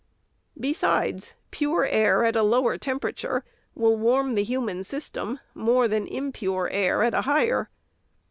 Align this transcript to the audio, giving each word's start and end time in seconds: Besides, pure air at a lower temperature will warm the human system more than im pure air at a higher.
Besides, 0.59 1.35
pure 1.51 1.85
air 1.85 2.25
at 2.25 2.35
a 2.35 2.41
lower 2.41 2.75
temperature 2.79 3.45
will 3.75 3.95
warm 3.95 4.33
the 4.33 4.41
human 4.41 4.83
system 4.83 5.39
more 5.53 5.87
than 5.87 6.07
im 6.07 6.31
pure 6.31 6.67
air 6.71 7.03
at 7.03 7.13
a 7.13 7.21
higher. 7.21 7.69